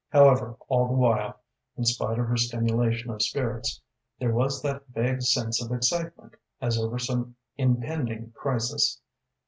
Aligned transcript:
However, 0.09 0.55
all 0.67 0.87
the 0.87 0.95
while, 0.95 1.39
in 1.77 1.85
spite 1.85 2.17
of 2.17 2.25
her 2.25 2.35
stimulation 2.35 3.11
of 3.11 3.21
spirits, 3.21 3.83
there 4.17 4.33
was 4.33 4.59
that 4.63 4.87
vague 4.87 5.21
sense 5.21 5.63
of 5.63 5.71
excitement, 5.71 6.33
as 6.59 6.79
over 6.79 6.97
some 6.97 7.35
impending 7.55 8.31
crisis. 8.31 8.99